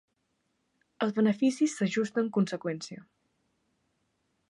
Els 1.07 1.13
beneficis 1.19 1.77
s'ajusten 1.81 2.33
conseqüència. 2.39 3.07